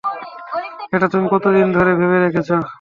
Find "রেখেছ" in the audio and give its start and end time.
2.19-2.49